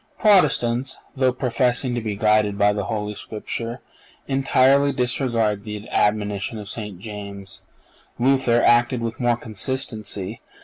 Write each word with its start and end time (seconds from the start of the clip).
(488) 0.17 0.31
Protestants, 0.39 0.97
though 1.15 1.31
professing 1.31 1.93
to 1.93 2.01
be 2.01 2.15
guided 2.15 2.57
by 2.57 2.73
the 2.73 2.85
Holy 2.85 3.13
Scripture, 3.13 3.81
entirely 4.27 4.91
disregard 4.91 5.63
the 5.63 5.87
admonition 5.89 6.57
of 6.57 6.67
St. 6.69 6.97
James. 6.97 7.61
Luther 8.17 8.63
acted 8.63 9.01
with 9.01 9.19
more 9.19 9.37
consistency. 9.37 10.41